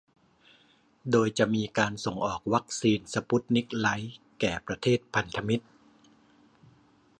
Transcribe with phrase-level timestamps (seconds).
[1.11, 5.65] โดยจะมีการส่งออกวัคซีนสปุตนิก ไลท์ แก่ประเทศพันธมิตร